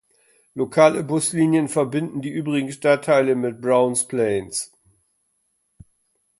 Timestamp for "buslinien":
1.03-1.67